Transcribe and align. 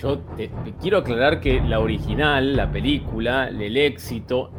Yo 0.00 0.18
te, 0.36 0.50
quiero 0.80 0.98
aclarar 0.98 1.40
que 1.40 1.60
la 1.60 1.78
original, 1.78 2.56
la 2.56 2.72
película, 2.72 3.48
el 3.48 3.76
éxito, 3.76 4.50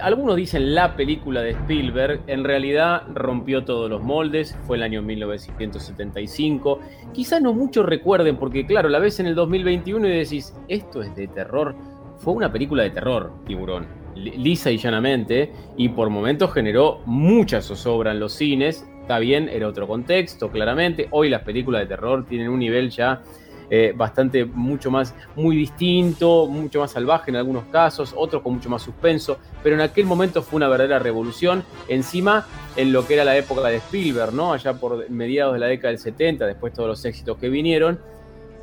algunos 0.00 0.36
dicen 0.36 0.74
la 0.74 0.96
película 0.96 1.42
de 1.42 1.50
Spielberg, 1.50 2.22
en 2.26 2.44
realidad 2.44 3.02
rompió 3.12 3.64
todos 3.64 3.90
los 3.90 4.02
moldes, 4.02 4.56
fue 4.62 4.78
el 4.78 4.82
año 4.82 5.02
1975. 5.02 6.80
Quizás 7.12 7.42
no 7.42 7.52
muchos 7.52 7.84
recuerden, 7.84 8.36
porque 8.36 8.64
claro, 8.64 8.88
la 8.88 8.98
ves 8.98 9.20
en 9.20 9.26
el 9.26 9.34
2021 9.34 10.08
y 10.08 10.12
decís, 10.12 10.54
esto 10.68 11.02
es 11.02 11.14
de 11.14 11.28
terror. 11.28 11.74
Fue 12.16 12.32
una 12.32 12.50
película 12.50 12.82
de 12.82 12.90
terror, 12.90 13.32
tiburón, 13.46 13.86
lisa 14.14 14.70
y 14.70 14.78
llanamente, 14.78 15.52
y 15.76 15.90
por 15.90 16.08
momentos 16.08 16.54
generó 16.54 17.02
mucha 17.04 17.60
zozobra 17.60 18.12
en 18.12 18.20
los 18.20 18.32
cines, 18.32 18.86
Está 19.06 19.20
bien, 19.20 19.48
era 19.48 19.68
otro 19.68 19.86
contexto, 19.86 20.50
claramente. 20.50 21.06
Hoy 21.12 21.28
las 21.28 21.42
películas 21.42 21.82
de 21.82 21.86
terror 21.86 22.26
tienen 22.26 22.48
un 22.48 22.58
nivel 22.58 22.90
ya 22.90 23.22
eh, 23.70 23.92
bastante, 23.96 24.44
mucho 24.44 24.90
más, 24.90 25.14
muy 25.34 25.56
distinto, 25.56 26.46
mucho 26.46 26.80
más 26.80 26.92
salvaje 26.92 27.30
en 27.30 27.36
algunos 27.36 27.64
casos, 27.64 28.14
otros 28.16 28.42
con 28.42 28.54
mucho 28.54 28.70
más 28.70 28.82
suspenso, 28.82 29.38
pero 29.62 29.74
en 29.74 29.82
aquel 29.82 30.06
momento 30.06 30.42
fue 30.42 30.58
una 30.58 30.68
verdadera 30.68 30.98
revolución, 30.98 31.64
encima 31.88 32.46
en 32.76 32.92
lo 32.92 33.06
que 33.06 33.14
era 33.14 33.24
la 33.24 33.36
época 33.36 33.66
de 33.68 33.76
Spielberg, 33.76 34.32
¿no? 34.32 34.52
Allá 34.52 34.74
por 34.74 35.10
mediados 35.10 35.54
de 35.54 35.60
la 35.60 35.66
década 35.66 35.90
del 35.90 35.98
70, 35.98 36.46
después 36.46 36.72
todos 36.72 36.88
los 36.88 37.04
éxitos 37.04 37.38
que 37.38 37.48
vinieron. 37.48 37.98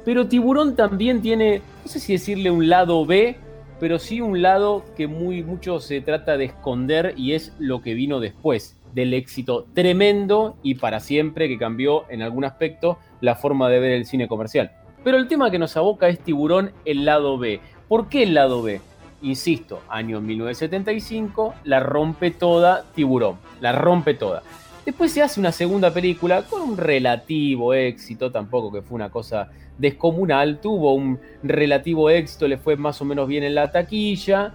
Pero 0.06 0.28
Tiburón 0.28 0.76
también 0.76 1.22
tiene, 1.22 1.62
no 1.84 1.90
sé 1.90 2.00
si 2.00 2.14
decirle 2.14 2.52
un 2.52 2.70
lado 2.70 3.06
B, 3.06 3.38
pero 3.80 4.00
sí 4.00 4.22
un 4.22 4.42
lado 4.42 4.86
que 4.96 5.08
muy 5.08 5.44
mucho 5.44 5.80
se 5.80 6.02
trata 6.02 6.38
de 6.38 6.46
esconder 6.46 7.14
y 7.18 7.34
es 7.34 7.54
lo 7.60 7.82
que 7.82 7.94
vino 7.94 8.20
después 8.20 8.78
del 8.94 9.14
éxito 9.14 9.68
tremendo 9.74 10.56
y 10.64 10.76
para 10.76 11.00
siempre 11.00 11.48
que 11.48 11.58
cambió 11.58 12.10
en 12.10 12.22
algún 12.22 12.46
aspecto 12.46 13.00
la 13.22 13.36
forma 13.36 13.70
de 13.70 13.80
ver 13.80 13.92
el 13.92 14.06
cine 14.06 14.28
comercial. 14.28 14.72
Pero 15.04 15.18
el 15.18 15.28
tema 15.28 15.52
que 15.52 15.60
nos 15.60 15.76
aboca 15.76 16.08
es 16.08 16.20
Tiburón, 16.20 16.72
el 16.86 17.06
lado 17.06 17.38
B. 17.38 17.60
¿Por 17.88 18.08
qué 18.08 18.24
el 18.24 18.34
lado 18.34 18.62
B? 18.62 18.80
Insisto, 19.22 19.82
año 19.90 20.22
1975, 20.22 21.56
la 21.64 21.80
rompe 21.80 22.32
toda 22.32 22.84
Tiburón, 22.94 23.38
la 23.62 23.72
rompe 23.72 24.14
toda. 24.14 24.44
Después 24.86 25.14
se 25.14 25.22
hace 25.22 25.40
una 25.40 25.52
segunda 25.52 25.94
película 25.94 26.44
con 26.44 26.62
un 26.62 26.78
relativo 26.78 27.74
éxito, 27.74 28.32
tampoco 28.32 28.72
que 28.72 28.82
fue 28.82 28.96
una 28.96 29.10
cosa 29.10 29.50
descomunal, 29.78 30.60
tuvo 30.60 30.94
un 30.94 31.20
relativo 31.42 32.10
éxito, 32.10 32.48
le 32.48 32.58
fue 32.58 32.76
más 32.76 33.02
o 33.02 33.06
menos 33.06 33.28
bien 33.28 33.44
en 33.44 33.56
la 33.56 33.72
taquilla. 33.72 34.54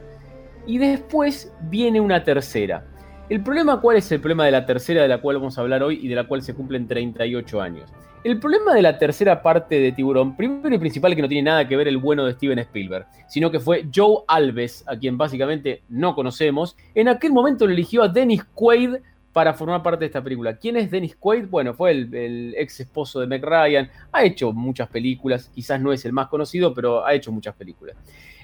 Y 0.67 0.77
después 0.77 1.53
viene 1.63 2.01
una 2.01 2.25
tercera. 2.25 2.85
El 3.29 3.43
problema, 3.43 3.79
¿cuál 3.79 3.99
es 3.99 4.11
el 4.11 4.21
problema 4.21 4.47
de 4.47 4.53
la 4.53 4.65
tercera 4.65 5.03
de 5.03 5.09
la 5.09 5.19
cual 5.19 5.37
vamos 5.37 5.59
a 5.59 5.61
hablar 5.61 5.83
hoy 5.83 6.01
y 6.03 6.09
de 6.09 6.15
la 6.15 6.25
cual 6.25 6.41
se 6.41 6.55
cumplen 6.55 6.89
38 6.89 7.61
años? 7.61 7.91
El 8.25 8.41
problema 8.41 8.73
de 8.73 8.81
la 8.81 8.99
tercera 8.99 9.43
parte 9.43 9.79
de 9.79 9.93
Tiburón, 9.93 10.35
primero 10.35 10.75
y 10.75 10.79
principal, 10.79 11.15
que 11.15 11.21
no 11.21 11.29
tiene 11.29 11.51
nada 11.51 11.69
que 11.69 11.77
ver 11.77 11.89
el 11.89 11.99
bueno 11.99 12.25
de 12.25 12.33
Steven 12.33 12.59
Spielberg, 12.61 13.07
sino 13.29 13.51
que 13.51 13.61
fue 13.61 13.87
Joe 13.95 14.25
Alves, 14.27 14.83
a 14.89 14.97
quien 14.97 15.19
básicamente 15.19 15.83
no 15.91 16.15
conocemos. 16.15 16.75
En 16.95 17.09
aquel 17.09 17.33
momento 17.33 17.67
le 17.67 17.75
eligió 17.75 18.03
a 18.03 18.09
Dennis 18.09 18.45
Quaid 18.55 18.97
para 19.35 19.53
formar 19.53 19.83
parte 19.83 20.01
de 20.01 20.07
esta 20.07 20.25
película. 20.25 20.57
¿Quién 20.57 20.79
es 20.79 20.91
Dennis 20.91 21.15
Quaid? 21.15 21.49
Bueno, 21.49 21.75
fue 21.75 21.91
el, 21.91 22.55
ex 22.57 22.81
esposo 22.81 23.21
de 23.21 23.27
Meg 23.27 23.45
Ryan, 23.45 23.91
ha 24.11 24.25
hecho 24.25 24.53
muchas 24.53 24.89
películas, 24.89 25.51
quizás 25.55 25.81
no 25.81 25.93
es 25.93 26.05
el 26.07 26.15
más 26.15 26.29
conocido, 26.29 26.73
pero 26.73 27.05
ha 27.05 27.13
hecho 27.13 27.31
muchas 27.31 27.55
películas. 27.55 27.95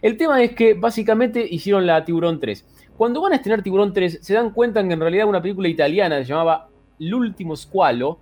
El 0.03 0.19
tema 0.19 0.43
es 0.43 0.53
que 0.55 0.75
básicamente 0.75 1.45
hicieron 1.51 1.87
la 1.87 2.05
Tiburón 2.05 2.39
3. 2.39 2.65
Cuando 2.97 3.21
van 3.21 3.32
a 3.32 3.37
estrenar 3.37 3.62
Tiburón 3.62 3.93
3, 3.93 4.19
se 4.22 4.34
dan 4.34 4.50
cuenta 4.50 4.82
que 4.87 4.93
en 4.93 5.00
realidad 5.00 5.27
una 5.27 5.43
película 5.43 5.69
italiana 5.69 6.19
se 6.19 6.25
llamaba 6.25 6.69
L'ultimo 7.00 7.56
squalo. 7.56 8.21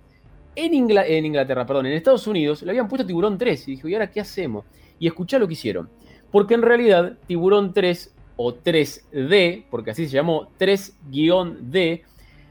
En, 0.55 0.73
en 0.73 1.25
Inglaterra, 1.25 1.65
perdón, 1.65 1.87
en 1.87 1.93
Estados 1.93 2.25
Unidos 2.27 2.63
le 2.63 2.71
habían 2.71 2.87
puesto 2.87 3.05
Tiburón 3.05 3.37
3. 3.37 3.67
Y 3.67 3.71
dijo, 3.71 3.87
¿y 3.87 3.93
ahora 3.93 4.09
qué 4.09 4.21
hacemos? 4.21 4.65
Y 4.99 5.07
escuchá 5.07 5.37
lo 5.37 5.47
que 5.47 5.53
hicieron. 5.53 5.89
Porque 6.31 6.55
en 6.55 6.63
realidad 6.63 7.17
Tiburón 7.27 7.73
3 7.73 8.15
o 8.35 8.55
3D, 8.55 9.65
porque 9.69 9.91
así 9.91 10.07
se 10.07 10.15
llamó 10.15 10.49
3-D, 10.59 12.03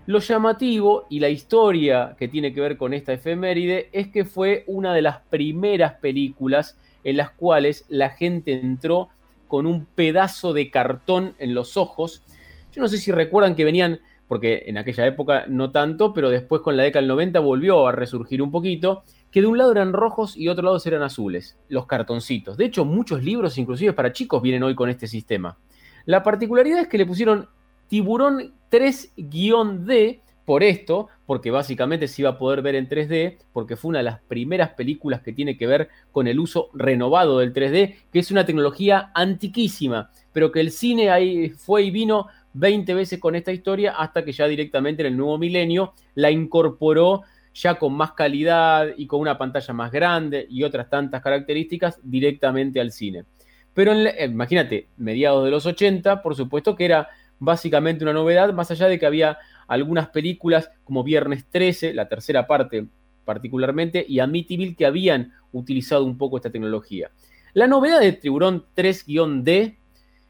lo 0.07 0.19
llamativo 0.19 1.07
y 1.11 1.21
la 1.21 1.29
historia 1.29 2.17
que 2.19 2.29
tiene 2.29 2.53
que 2.53 2.61
ver 2.61 2.77
con 2.77 2.93
esta 2.93 3.13
efeméride 3.13 3.89
es 3.93 4.09
que 4.09 4.25
fue 4.25 4.65
una 4.67 4.95
de 4.95 5.03
las 5.03 5.21
primeras 5.23 5.95
películas 5.95 6.77
en 7.05 7.17
las 7.17 7.31
cuales 7.31 7.85
la 7.89 8.11
gente 8.11 8.53
entró 8.53 9.11
con 9.53 9.67
un 9.67 9.85
pedazo 9.85 10.55
de 10.55 10.71
cartón 10.71 11.35
en 11.39 11.53
los 11.53 11.77
ojos. 11.77 12.23
Yo 12.73 12.81
no 12.81 12.89
sé 12.89 12.97
si 12.97 13.13
recuerdan 13.13 13.55
que 13.55 13.67
venían, 13.67 14.01
porque 14.27 14.63
en 14.65 14.79
aquella 14.79 15.07
época 15.07 15.45
no 15.47 15.71
tanto, 15.71 16.15
pero 16.15 16.31
después 16.31 16.63
con 16.63 16.75
la 16.75 16.85
década 16.85 17.03
del 17.03 17.09
90 17.09 17.39
volvió 17.41 17.87
a 17.87 17.93
resurgir 17.93 18.41
un 18.41 18.51
poquito, 18.51 19.05
que 19.31 19.43
de 19.43 19.49
un 19.49 19.59
lado 19.59 19.73
eran 19.73 19.93
rojos 19.93 20.39
y 20.39 20.49
otro 20.49 20.65
lado 20.65 20.79
eran 20.87 21.03
azules, 21.03 21.59
los 21.69 21.85
cartoncitos. 21.85 22.57
De 22.57 22.65
hecho, 22.65 22.87
muchos 22.87 23.23
libros, 23.23 23.59
inclusive 23.59 23.93
para 23.93 24.15
chicos, 24.15 24.41
vienen 24.41 24.63
hoy 24.63 24.75
con 24.75 24.89
este 24.89 25.07
sistema. 25.07 25.59
La 26.07 26.23
particularidad 26.23 26.81
es 26.81 26.89
que 26.89 26.97
le 26.97 27.05
pusieron 27.05 27.47
tiburón 27.89 28.55
3-D 28.71 30.23
por 30.47 30.63
esto, 30.63 31.09
porque 31.33 31.51
básicamente 31.51 32.09
se 32.09 32.21
iba 32.21 32.29
a 32.29 32.37
poder 32.37 32.61
ver 32.61 32.75
en 32.75 32.91
3D, 32.91 33.39
porque 33.55 33.75
fue 33.75 33.89
una 33.89 34.01
de 34.01 34.05
las 34.05 34.21
primeras 34.21 34.75
películas 34.75 35.23
que 35.23 35.33
tiene 35.33 35.57
que 35.57 35.67
ver 35.67 35.89
con 36.11 36.27
el 36.27 36.39
uso 36.39 36.69
renovado 36.75 37.39
del 37.39 37.55
3D, 37.55 37.95
que 38.13 38.19
es 38.19 38.31
una 38.31 38.45
tecnología 38.45 39.11
antiquísima, 39.15 40.11
pero 40.35 40.53
que 40.53 40.61
el 40.61 40.71
cine 40.71 41.09
ahí 41.09 41.49
fue 41.49 41.85
y 41.85 41.91
vino 41.91 42.27
20 42.53 42.93
veces 42.93 43.19
con 43.19 43.35
esta 43.35 43.51
historia 43.51 43.93
hasta 43.93 44.27
que 44.27 44.33
ya 44.33 44.47
directamente 44.47 45.01
en 45.01 45.07
el 45.07 45.17
nuevo 45.17 45.39
milenio 45.39 45.95
la 46.17 46.31
incorporó 46.31 47.23
ya 47.55 47.77
con 47.77 47.95
más 47.95 48.13
calidad 48.13 48.89
y 48.95 49.07
con 49.07 49.19
una 49.19 49.39
pantalla 49.39 49.73
más 49.73 49.91
grande 49.91 50.47
y 50.51 50.65
otras 50.65 50.91
tantas 50.91 51.23
características 51.23 51.99
directamente 52.03 52.79
al 52.79 52.93
cine. 52.93 53.25
Pero 53.73 53.95
imagínate, 53.95 54.89
mediados 54.99 55.47
de 55.47 55.51
los 55.51 55.65
80, 55.65 56.21
por 56.21 56.37
supuesto 56.37 56.77
que 56.77 56.85
era 56.85 57.09
básicamente 57.45 58.05
una 58.05 58.13
novedad, 58.13 58.53
más 58.53 58.71
allá 58.71 58.87
de 58.87 59.01
que 59.01 59.07
había 59.07 59.37
algunas 59.67 60.09
películas 60.09 60.71
como 60.85 61.03
Viernes 61.03 61.45
13, 61.51 61.93
la 61.93 62.09
tercera 62.09 62.47
parte 62.47 62.87
particularmente, 63.25 64.05
y 64.09 64.21
Amityville 64.21 64.77
que 64.77 64.87
habían 64.87 65.33
utilizado 65.53 66.05
un 66.05 66.17
poco 66.19 66.37
esta 66.37 66.51
tecnología. 66.51 67.11
La 67.53 67.67
novedad 67.67 68.01
de 68.01 68.13
Tiburón 68.13 68.65
3-D 68.77 69.77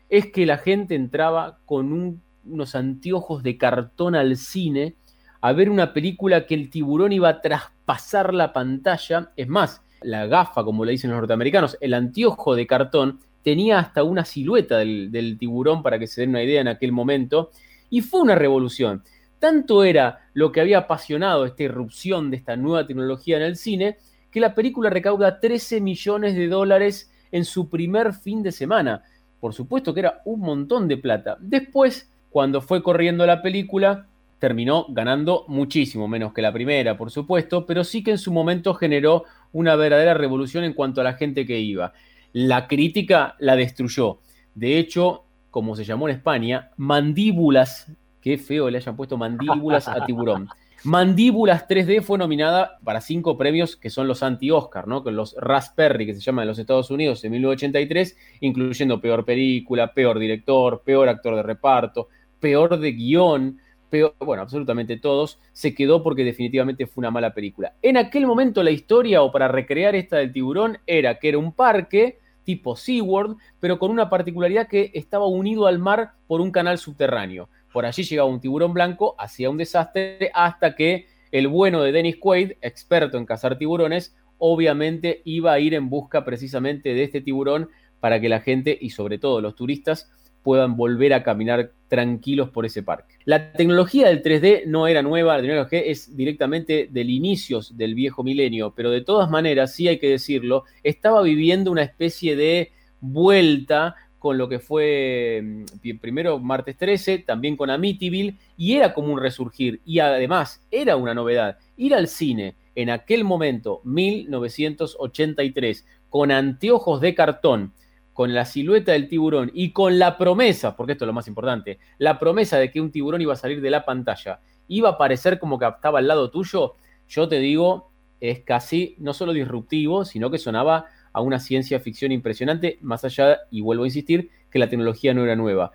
es 0.09 0.27
que 0.33 0.47
la 0.47 0.57
gente 0.57 0.95
entraba 0.95 1.59
con 1.67 2.23
unos 2.45 2.75
anteojos 2.75 3.43
de 3.43 3.59
cartón 3.59 4.15
al 4.15 4.37
cine 4.37 4.97
a 5.43 5.53
ver 5.53 5.69
una 5.69 5.93
película 5.93 6.47
que 6.47 6.55
el 6.55 6.71
tiburón 6.71 7.13
iba 7.13 7.29
a 7.29 7.41
traspasar 7.41 8.33
la 8.33 8.53
pantalla. 8.53 9.33
Es 9.37 9.49
más, 9.49 9.83
la 10.01 10.27
gafa, 10.27 10.65
como 10.65 10.85
le 10.85 10.93
dicen 10.93 11.11
los 11.11 11.19
norteamericanos, 11.19 11.77
el 11.81 11.95
anteojo 11.95 12.55
de 12.55 12.67
cartón, 12.67 13.21
tenía 13.43 13.79
hasta 13.79 14.05
una 14.05 14.25
silueta 14.25 14.79
del, 14.79 15.37
tiburón 15.39 15.83
para 15.83 15.99
que 15.99 16.07
se 16.07 16.23
den 16.23 16.31
una 16.31 16.43
idea 16.43 16.61
en 16.61 16.69
aquel 16.69 16.93
momento. 16.93 17.51
Y 17.91 18.01
fue 18.01 18.21
una 18.21 18.35
revolución. 18.35 19.03
Tanto 19.39 19.85
era 19.85 20.21
lo 20.35 20.53
que 20.53 20.61
había 20.61 20.79
apasionado 20.79 21.45
esta 21.45 21.65
irrupción 21.65 22.31
de 22.31 22.37
esta 22.37 22.57
nueva 22.57 22.87
tecnología 22.87 23.37
en 23.37 23.43
el 23.43 23.57
cine, 23.57 23.99
que 24.31 24.41
la 24.41 24.55
película 24.55 24.89
recauda 24.89 25.41
13 25.41 25.81
millones 25.81 26.35
de 26.35 26.49
dólares 26.49 27.11
en 27.33 27.45
su 27.45 27.69
primer 27.69 28.15
fin 28.15 28.43
de 28.43 28.53
semana. 28.53 29.03
Por 29.41 29.53
supuesto 29.53 29.93
que 29.93 30.01
era 30.01 30.23
un 30.25 30.41
montón 30.41 30.87
de 30.89 30.97
plata. 30.97 31.37
Después, 31.41 32.11
cuando 32.31 32.61
fue 32.61 32.83
corriendo 32.83 33.27
la 33.27 33.43
película, 33.43 34.07
terminó 34.39 34.87
ganando 34.89 35.45
muchísimo 35.49 36.09
menos 36.09 36.33
que 36.33 36.43
la 36.43 36.53
primera, 36.53 36.97
por 36.97 37.11
supuesto, 37.11 37.67
pero 37.67 37.85
sí 37.85 38.03
que 38.03 38.13
en 38.13 38.19
su 38.19 38.33
momento 38.33 38.75
generó 38.75 39.25
una 39.53 39.77
verdadera 39.77 40.15
revolución 40.15 40.65
en 40.65 40.73
cuanto 40.73 41.01
a 41.01 41.05
la 41.05 41.15
gente 41.15 41.47
que 41.47 41.61
iba. 41.61 41.93
La 42.33 42.69
crítica 42.69 43.37
la 43.39 43.57
destruyó. 43.57 44.21
De 44.55 44.79
hecho, 44.79 45.25
como 45.51 45.77
se 45.77 45.85
llamó 45.85 46.09
en 46.09 46.17
España, 46.17 46.71
Mandíbulas 46.77 47.93
Qué 48.23 48.39
feo 48.39 48.71
le 48.71 48.79
hayan 48.79 48.97
puesto 48.97 49.19
mandíbulas 49.19 49.89
a 49.89 50.07
tiburón. 50.07 50.49
Mandíbulas 50.85 51.69
3D 51.69 52.03
fue 52.03 52.19
nominada 52.19 52.79
para 52.85 53.01
cinco 53.01 53.37
premios 53.37 53.77
que 53.77 53.91
son 53.91 54.07
los 54.09 54.23
anti-Oscar, 54.23 54.87
¿no? 54.87 55.03
Con 55.03 55.17
los 55.17 55.35
Raspberry, 55.39 56.07
que 56.07 56.15
se 56.15 56.21
llaman 56.21 56.45
en 56.45 56.49
los 56.49 56.59
Estados 56.59 56.91
Unidos 56.91 57.23
en 57.25 57.33
1983, 57.33 58.17
incluyendo 58.41 59.01
peor 59.01 59.25
película, 59.25 59.93
peor 59.93 60.19
director, 60.21 60.83
peor 60.85 61.09
actor 61.09 61.37
de 61.37 61.43
reparto, 61.43 62.09
peor 62.39 62.79
de 62.79 62.93
guion, 62.93 63.59
peor, 63.91 64.15
bueno, 64.21 64.43
absolutamente 64.43 64.97
todos. 64.99 65.41
Se 65.53 65.75
quedó 65.75 66.03
porque 66.03 66.25
definitivamente 66.25 66.87
fue 66.87 67.03
una 67.03 67.11
mala 67.11 67.35
película. 67.35 67.75
En 67.83 67.97
aquel 67.97 68.27
momento 68.27 68.63
la 68.63 68.71
historia, 68.71 69.23
o 69.23 69.33
para 69.33 69.49
recrear 69.49 69.97
esta 69.97 70.19
del 70.19 70.33
tiburón, 70.33 70.79
era 70.87 71.19
que 71.19 71.29
era 71.29 71.39
un 71.39 71.53
parque 71.53 72.19
tipo 72.45 72.77
SeaWorld, 72.77 73.37
pero 73.61 73.79
con 73.79 73.91
una 73.91 74.11
particularidad 74.11 74.69
que 74.69 74.91
estaba 74.95 75.27
unido 75.27 75.67
al 75.67 75.79
mar 75.79 76.13
por 76.27 76.41
un 76.41 76.51
canal 76.51 76.79
subterráneo. 76.79 77.49
Por 77.73 77.87
allí 77.87 78.03
llegaba 78.03 78.29
un 78.29 78.41
tiburón 78.41 78.73
blanco, 78.73 79.15
hacía 79.19 79.51
un 79.51 79.57
desastre, 79.57 80.31
hasta 80.35 80.75
que 80.75 81.07
el 81.31 81.49
bueno 81.49 81.83
de 81.83 81.93
Dennis 81.93 82.17
Quaid, 82.17 82.53
experto 82.61 83.17
en 83.17 83.27
cazar 83.27 83.57
tiburones, 83.57 84.15
obviamente 84.39 85.23
iba 85.25 85.53
a 85.53 85.61
ir 85.61 85.75
en 85.75 85.89
busca 85.89 86.25
precisamente 86.25 86.95
de 86.95 87.05
este 87.05 87.21
tiburón 87.21 87.71
para 88.01 88.21
que 88.21 88.29
la 88.29 88.41
gente 88.41 88.77
y 88.81 88.91
sobre 88.91 89.19
todo 89.19 89.41
los 89.41 89.55
turistas 89.55 90.11
puedan 90.43 90.77
volver 90.77 91.15
a 91.15 91.23
caminar 91.23 91.71
tranquilos 91.89 92.51
por 92.51 92.67
ese 92.67 92.83
parque. 92.83 93.15
La 93.25 93.53
tecnología 93.53 94.09
del 94.09 94.23
3D 94.23 94.67
no 94.67 94.87
era 94.87 95.03
nueva, 95.03 95.37
la 95.37 95.43
tecnología 95.43 95.81
es 95.81 96.17
directamente 96.17 96.89
del 96.91 97.11
inicios 97.11 97.77
del 97.77 97.95
viejo 97.95 98.25
milenio, 98.25 98.73
pero 98.75 98.91
de 98.91 99.03
todas 99.03 99.31
maneras, 99.31 99.75
sí 99.75 99.89
hay 99.89 99.99
que 99.99 100.09
decirlo, 100.09 100.65
estaba 100.83 101.23
viviendo 101.23 101.71
una 101.71 101.83
especie 101.83 102.35
de 102.35 102.73
vuelta 103.01 103.95
con 104.19 104.39
lo 104.39 104.49
que 104.49 104.61
fue 104.61 105.43
mm, 105.43 105.65
primero 106.01 106.39
martes 106.39 106.77
13, 106.77 107.19
también 107.19 107.57
con 107.57 107.71
Amityville, 107.71 108.37
y 108.57 108.75
era 108.75 108.95
como 108.95 109.13
un 109.13 109.21
resurgir, 109.21 109.81
y 109.85 109.99
además 109.99 110.65
era 110.71 110.97
una 110.97 111.13
novedad. 111.13 111.59
Ir 111.77 111.95
al 111.95 112.09
cine 112.09 112.55
en 112.75 112.91
aquel 112.91 113.25
momento, 113.25 113.81
1983, 113.85 115.87
con 116.09 116.31
anteojos 116.31 117.01
de 117.01 117.15
cartón, 117.15 117.73
con 118.13 118.35
la 118.35 118.45
silueta 118.45 118.93
del 118.93 119.09
tiburón 119.09 119.51
y 119.55 119.73
con 119.73 119.99
la 119.99 120.19
promesa, 120.19 120.77
porque 120.77 120.93
esto 120.93 121.05
es 121.05 121.07
lo 121.07 121.13
más 121.13 121.29
importante, 121.29 121.79
la 121.99 122.19
promesa 122.19 122.59
de 122.59 122.71
que 122.71 122.81
un 122.81 122.91
tiburón 122.91 123.21
iba 123.21 123.33
a 123.33 123.37
salir 123.37 123.61
de 123.61 123.71
la 123.71 123.85
pantalla, 123.85 124.41
iba 124.69 124.91
a 124.91 124.99
parecer 124.99 125.39
como 125.39 125.59
que 125.59 125.67
estaba 125.67 125.99
al 125.99 126.09
lado 126.09 126.31
tuyo, 126.31 126.75
yo 127.09 127.29
te 127.29 127.39
digo, 127.39 127.91
es 128.21 128.41
casi 128.41 128.95
no 128.99 129.13
solo 129.13 129.33
disruptivo, 129.33 130.05
sino 130.05 130.31
que 130.31 130.39
sonaba 130.39 130.87
a 131.13 131.21
una 131.21 131.39
ciencia 131.39 131.81
ficción 131.81 132.13
impresionante, 132.13 132.79
más 132.81 133.05
allá, 133.05 133.41
y 133.51 133.61
vuelvo 133.61 133.85
a 133.85 133.87
insistir, 133.87 134.31
que 134.51 134.59
la 134.59 134.69
tecnología 134.69 135.15
no 135.15 135.25
era 135.25 135.37
nueva. 135.37 135.73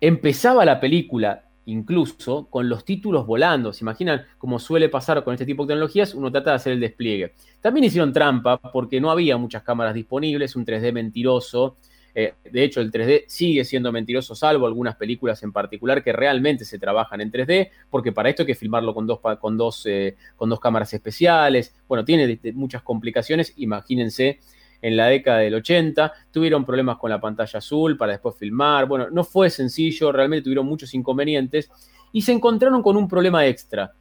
Empezaba 0.00 0.64
la 0.64 0.80
película 0.80 1.45
incluso 1.66 2.46
con 2.48 2.68
los 2.68 2.84
títulos 2.84 3.26
volando. 3.26 3.72
¿Se 3.72 3.84
imaginan 3.84 4.24
como 4.38 4.58
suele 4.58 4.88
pasar 4.88 5.22
con 5.22 5.34
este 5.34 5.46
tipo 5.46 5.64
de 5.64 5.68
tecnologías? 5.68 6.14
Uno 6.14 6.32
trata 6.32 6.50
de 6.50 6.56
hacer 6.56 6.72
el 6.72 6.80
despliegue. 6.80 7.34
También 7.60 7.84
hicieron 7.84 8.12
trampa 8.12 8.58
porque 8.58 9.00
no 9.00 9.10
había 9.10 9.36
muchas 9.36 9.62
cámaras 9.62 9.94
disponibles, 9.94 10.56
un 10.56 10.64
3D 10.64 10.92
mentiroso. 10.92 11.76
Eh, 12.14 12.32
de 12.50 12.64
hecho, 12.64 12.80
el 12.80 12.90
3D 12.90 13.24
sigue 13.26 13.62
siendo 13.64 13.92
mentiroso, 13.92 14.34
salvo 14.34 14.66
algunas 14.66 14.96
películas 14.96 15.42
en 15.42 15.52
particular 15.52 16.02
que 16.02 16.14
realmente 16.14 16.64
se 16.64 16.78
trabajan 16.78 17.20
en 17.20 17.30
3D, 17.30 17.68
porque 17.90 18.10
para 18.10 18.30
esto 18.30 18.42
hay 18.42 18.46
que 18.46 18.54
filmarlo 18.54 18.94
con 18.94 19.06
dos, 19.06 19.20
con 19.38 19.58
dos, 19.58 19.84
eh, 19.84 20.16
con 20.34 20.48
dos 20.48 20.58
cámaras 20.58 20.94
especiales. 20.94 21.74
Bueno, 21.86 22.06
tiene 22.06 22.40
muchas 22.54 22.82
complicaciones. 22.82 23.52
Imagínense 23.56 24.40
en 24.82 24.96
la 24.96 25.06
década 25.06 25.38
del 25.38 25.54
80, 25.54 26.12
tuvieron 26.30 26.64
problemas 26.64 26.98
con 26.98 27.10
la 27.10 27.20
pantalla 27.20 27.58
azul 27.58 27.96
para 27.96 28.12
después 28.12 28.36
filmar, 28.36 28.86
bueno, 28.86 29.08
no 29.10 29.24
fue 29.24 29.50
sencillo, 29.50 30.12
realmente 30.12 30.44
tuvieron 30.44 30.66
muchos 30.66 30.94
inconvenientes 30.94 31.70
y 32.12 32.22
se 32.22 32.32
encontraron 32.32 32.82
con 32.82 32.96
un 32.96 33.08
problema 33.08 33.46
extra. 33.46 33.92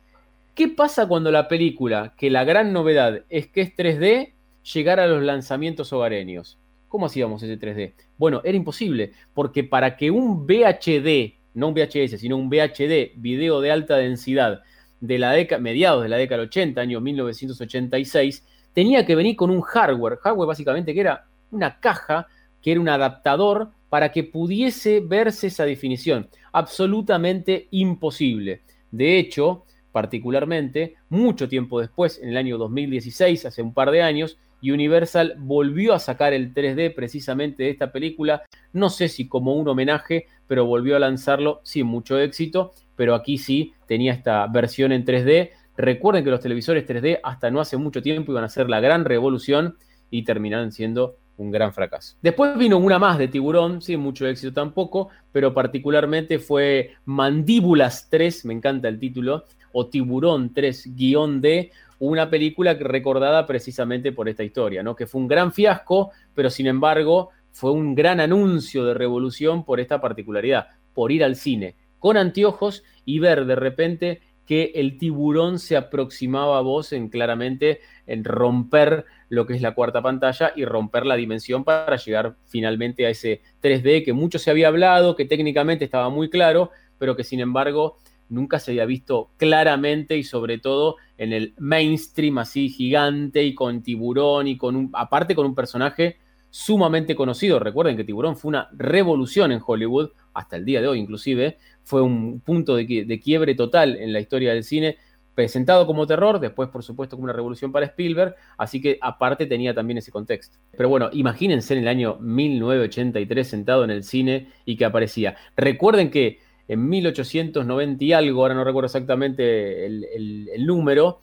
¿Qué 0.54 0.70
pasa 0.70 1.08
cuando 1.08 1.32
la 1.32 1.48
película, 1.48 2.14
que 2.18 2.30
la 2.30 2.44
gran 2.44 2.72
novedad 2.72 3.24
es 3.30 3.48
que 3.48 3.62
es 3.62 3.76
3D, 3.76 4.34
llegara 4.74 5.04
a 5.04 5.08
los 5.08 5.22
lanzamientos 5.22 5.92
hogareños? 5.92 6.58
¿Cómo 6.88 7.08
hacíamos 7.08 7.44
ese 7.44 7.60
3D? 7.60 7.94
Bueno, 8.18 8.42
era 8.46 8.56
imposible, 8.56 9.12
porque 9.34 9.66
para 9.66 9.98
que 9.98 10.12
un 10.12 10.46
VHD, 10.46 11.34
no 11.56 11.68
un 11.68 11.74
VHS, 11.74 12.20
sino 12.20 12.38
un 12.38 12.50
VHD, 12.50 13.18
video 13.18 13.60
de 13.60 13.72
alta 13.72 13.98
densidad, 13.98 14.62
de 15.02 15.20
la 15.20 15.32
década, 15.32 15.62
mediados 15.62 16.04
de 16.04 16.10
la 16.10 16.18
década 16.18 16.40
del 16.40 16.48
80, 16.48 16.80
año 16.82 17.02
1986, 17.02 18.46
tenía 18.76 19.06
que 19.06 19.16
venir 19.16 19.36
con 19.36 19.50
un 19.50 19.62
hardware. 19.62 20.18
Hardware 20.18 20.48
básicamente 20.48 20.94
que 20.94 21.00
era 21.00 21.26
una 21.50 21.80
caja, 21.80 22.28
que 22.62 22.74
era 22.74 22.82
un 22.82 22.90
adaptador 22.90 23.72
para 23.90 24.12
que 24.12 24.24
pudiese 24.24 25.00
verse 25.00 25.48
esa 25.48 25.66
definición. 25.66 26.30
Absolutamente 26.52 27.68
imposible. 27.72 28.62
De 28.92 29.18
hecho, 29.18 29.64
particularmente, 29.92 30.96
mucho 31.10 31.48
tiempo 31.48 31.80
después, 31.80 32.20
en 32.22 32.30
el 32.30 32.38
año 32.38 32.58
2016, 32.58 33.46
hace 33.46 33.62
un 33.62 33.74
par 33.74 33.92
de 33.92 34.04
años, 34.04 34.38
Universal 34.62 35.36
volvió 35.38 35.94
a 35.94 36.00
sacar 36.00 36.34
el 36.34 36.54
3D 36.54 36.94
precisamente 36.96 37.64
de 37.64 37.70
esta 37.70 37.92
película, 37.92 38.44
no 38.74 38.90
sé 38.90 39.10
si 39.10 39.28
como 39.28 39.54
un 39.54 39.68
homenaje, 39.68 40.26
pero 40.48 40.66
volvió 40.66 40.96
a 40.96 41.00
lanzarlo 41.00 41.62
sin 41.64 41.86
mucho 41.86 42.20
éxito, 42.20 42.74
pero 42.96 43.16
aquí 43.16 43.38
sí 43.38 43.74
tenía 43.88 44.14
esta 44.14 44.48
versión 44.48 44.92
en 44.92 45.06
3D, 45.06 45.52
Recuerden 45.78 46.24
que 46.24 46.30
los 46.30 46.40
televisores 46.40 46.88
3D 46.88 47.20
hasta 47.24 47.52
no 47.52 47.60
hace 47.60 47.78
mucho 47.78 48.02
tiempo 48.02 48.32
iban 48.32 48.44
a 48.44 48.50
ser 48.50 48.70
la 48.70 48.80
gran 48.80 49.06
revolución 49.06 49.78
y 50.10 50.24
terminaron 50.24 50.72
siendo 50.72 51.18
un 51.38 51.52
gran 51.52 51.74
fracaso. 51.74 52.16
Después 52.22 52.58
vino 52.58 52.78
una 52.78 52.98
más 52.98 53.18
de 53.18 53.28
Tiburón, 53.28 53.82
sin 53.82 54.00
mucho 54.00 54.26
éxito 54.26 54.54
tampoco, 54.54 55.10
pero 55.32 55.54
particularmente 55.54 56.40
fue 56.40 56.94
Mandíbulas 57.06 58.10
3, 58.10 58.46
me 58.46 58.54
encanta 58.54 58.88
el 58.88 59.00
título, 59.00 59.44
o 59.74 59.88
Tiburón 59.88 60.54
3-D, 60.54 61.72
una 62.00 62.30
película 62.30 62.74
recordada 62.74 63.46
precisamente 63.46 64.14
por 64.14 64.30
esta 64.30 64.44
historia, 64.44 64.82
¿no? 64.84 64.96
que 64.96 65.08
fue 65.08 65.20
un 65.22 65.28
gran 65.28 65.52
fiasco, 65.52 66.12
pero 66.34 66.50
sin 66.50 66.68
embargo 66.68 67.32
fue 67.52 67.72
un 67.72 67.96
gran 67.96 68.20
anuncio 68.20 68.86
de 68.86 68.94
revolución 68.94 69.66
por 69.66 69.80
esta 69.80 70.00
particularidad, 70.00 70.68
por 70.94 71.12
ir 71.12 71.24
al 71.24 71.36
cine 71.36 71.76
con 72.06 72.18
anteojos 72.18 72.84
y 73.04 73.18
ver 73.18 73.46
de 73.46 73.56
repente 73.56 74.22
que 74.46 74.72
el 74.76 74.98
tiburón 74.98 75.60
se 75.60 75.78
aproximaba 75.78 76.58
a 76.58 76.62
vos 76.62 76.94
en 76.94 77.10
claramente 77.10 77.80
en 78.08 78.24
romper 78.24 79.06
lo 79.30 79.46
que 79.46 79.54
es 79.54 79.62
la 79.62 79.74
cuarta 79.74 80.02
pantalla 80.02 80.54
y 80.56 80.66
romper 80.66 81.06
la 81.06 81.16
dimensión 81.16 81.64
para 81.64 81.96
llegar 81.98 82.36
finalmente 82.46 83.06
a 83.06 83.10
ese 83.10 83.42
3D 83.62 84.06
que 84.06 84.14
mucho 84.14 84.40
se 84.40 84.52
había 84.52 84.68
hablado, 84.68 85.16
que 85.16 85.26
técnicamente 85.26 85.86
estaba 85.86 86.10
muy 86.10 86.30
claro, 86.30 86.72
pero 86.98 87.16
que 87.16 87.24
sin 87.24 87.40
embargo 87.40 87.98
nunca 88.30 88.60
se 88.60 88.72
había 88.72 88.86
visto 88.86 89.30
claramente 89.38 90.18
y 90.18 90.24
sobre 90.24 90.58
todo 90.58 90.98
en 91.18 91.34
el 91.34 91.54
mainstream 91.58 92.38
así 92.40 92.70
gigante 92.70 93.44
y 93.44 93.54
con 93.54 93.82
tiburón 93.82 94.48
y 94.48 94.58
con 94.58 94.76
un, 94.76 94.90
aparte 94.94 95.36
con 95.36 95.46
un 95.46 95.56
personaje 95.56 96.18
sumamente 96.56 97.18
conocido. 97.18 97.60
Recuerden 97.60 97.98
que 97.98 98.06
Tiburón 98.06 98.38
fue 98.38 98.48
una 98.48 98.70
revolución 98.72 99.52
en 99.52 99.62
Hollywood, 99.66 100.12
hasta 100.36 100.58
el 100.58 100.66
día 100.66 100.82
de 100.82 100.88
hoy 100.88 101.00
inclusive, 101.00 101.58
fue 101.84 102.02
un 102.02 102.40
punto 102.42 102.76
de, 102.76 103.20
quiebre 103.24 103.56
total 103.56 103.96
en 103.96 104.14
la 104.14 104.20
historia 104.20 104.54
del 104.54 104.64
cine, 104.64 104.98
presentado 105.34 105.86
como 105.86 106.08
terror, 106.08 106.40
después 106.40 106.70
por 106.70 106.84
supuesto 106.84 107.16
como 107.16 107.26
una 107.26 107.34
revolución 107.34 107.72
para 107.72 107.88
Spielberg, 107.88 108.36
así 108.58 108.82
que 108.82 108.98
aparte 109.02 109.46
tenía 109.46 109.74
también 109.74 109.98
ese 109.98 110.12
contexto. 110.12 110.58
Pero 110.78 110.90
bueno, 110.90 111.10
imagínense 111.12 111.74
en 111.74 111.82
el 111.82 111.88
año 111.88 112.18
1983 112.20 113.48
sentado 113.48 113.84
en 113.84 113.90
el 113.90 114.04
cine 114.04 114.50
y 114.66 114.78
que 114.78 114.86
aparecía. 114.86 115.36
Recuerden 115.58 116.12
que 116.12 116.40
en 116.68 116.88
1890 116.88 118.04
y 118.04 118.14
algo, 118.14 118.42
ahora 118.42 118.56
no 118.56 118.64
recuerdo 118.64 118.88
exactamente 118.88 119.86
el, 119.86 120.66
número, 120.66 121.20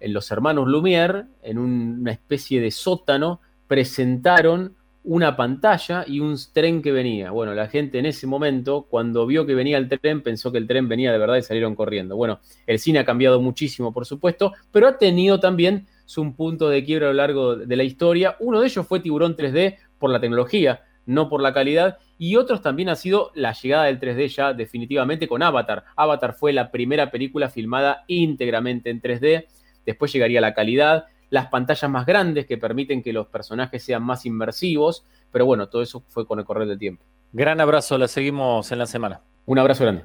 los 0.00 0.30
hermanos 0.30 0.68
Lumière, 0.68 1.26
en 1.42 1.58
una 1.58 2.12
especie 2.12 2.60
de 2.60 2.70
sótano, 2.70 3.40
presentaron 3.66 4.76
una 5.06 5.36
pantalla 5.36 6.04
y 6.04 6.18
un 6.18 6.36
tren 6.52 6.82
que 6.82 6.90
venía. 6.90 7.30
Bueno, 7.30 7.54
la 7.54 7.68
gente 7.68 8.00
en 8.00 8.06
ese 8.06 8.26
momento, 8.26 8.86
cuando 8.90 9.24
vio 9.24 9.46
que 9.46 9.54
venía 9.54 9.78
el 9.78 9.88
tren, 9.88 10.20
pensó 10.20 10.50
que 10.50 10.58
el 10.58 10.66
tren 10.66 10.88
venía 10.88 11.12
de 11.12 11.18
verdad 11.18 11.36
y 11.36 11.42
salieron 11.42 11.76
corriendo. 11.76 12.16
Bueno, 12.16 12.40
el 12.66 12.80
cine 12.80 12.98
ha 12.98 13.04
cambiado 13.04 13.40
muchísimo, 13.40 13.92
por 13.92 14.04
supuesto, 14.04 14.52
pero 14.72 14.88
ha 14.88 14.98
tenido 14.98 15.38
también 15.38 15.86
su 16.06 16.34
punto 16.34 16.68
de 16.68 16.84
quiebra 16.84 17.06
a 17.06 17.10
lo 17.10 17.16
largo 17.16 17.54
de 17.54 17.76
la 17.76 17.84
historia. 17.84 18.36
Uno 18.40 18.60
de 18.60 18.66
ellos 18.66 18.84
fue 18.84 18.98
Tiburón 18.98 19.36
3D 19.36 19.76
por 20.00 20.10
la 20.10 20.20
tecnología, 20.20 20.82
no 21.06 21.28
por 21.28 21.40
la 21.40 21.54
calidad, 21.54 21.98
y 22.18 22.34
otros 22.34 22.60
también 22.60 22.88
ha 22.88 22.96
sido 22.96 23.30
la 23.36 23.52
llegada 23.52 23.84
del 23.84 24.00
3D 24.00 24.26
ya 24.26 24.54
definitivamente 24.54 25.28
con 25.28 25.40
Avatar. 25.40 25.84
Avatar 25.94 26.34
fue 26.34 26.52
la 26.52 26.72
primera 26.72 27.12
película 27.12 27.48
filmada 27.48 28.02
íntegramente 28.08 28.90
en 28.90 29.00
3D, 29.00 29.46
después 29.84 30.12
llegaría 30.12 30.40
la 30.40 30.52
calidad, 30.52 31.06
las 31.30 31.48
pantallas 31.48 31.90
más 31.90 32.06
grandes 32.06 32.46
que 32.46 32.58
permiten 32.58 33.02
que 33.02 33.12
los 33.12 33.26
personajes 33.26 33.84
sean 33.84 34.02
más 34.02 34.26
inmersivos, 34.26 35.04
pero 35.32 35.46
bueno, 35.46 35.68
todo 35.68 35.82
eso 35.82 36.02
fue 36.08 36.26
con 36.26 36.38
el 36.38 36.44
correr 36.44 36.68
del 36.68 36.78
tiempo. 36.78 37.04
Gran 37.32 37.60
abrazo, 37.60 37.98
la 37.98 38.08
seguimos 38.08 38.70
en 38.72 38.78
la 38.78 38.86
semana. 38.86 39.20
Un 39.44 39.58
abrazo 39.58 39.84
grande. 39.84 40.04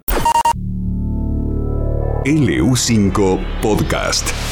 LU5 2.26 3.40
Podcast. 3.62 4.51